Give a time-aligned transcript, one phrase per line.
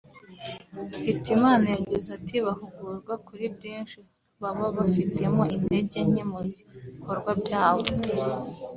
[1.05, 3.99] Hitimana yagize ati “Bahugurwa kuri byinshi
[4.41, 7.83] baba bafitemo intege nke mu bikorwa byabo